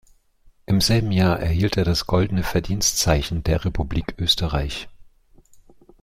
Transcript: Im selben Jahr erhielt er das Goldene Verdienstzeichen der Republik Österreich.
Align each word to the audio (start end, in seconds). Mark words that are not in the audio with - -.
Im 0.65 0.81
selben 0.81 1.11
Jahr 1.11 1.39
erhielt 1.39 1.77
er 1.77 1.83
das 1.83 2.07
Goldene 2.07 2.41
Verdienstzeichen 2.41 3.43
der 3.43 3.65
Republik 3.65 4.15
Österreich. 4.17 4.89